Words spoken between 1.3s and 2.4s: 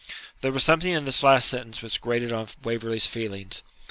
sentence which grated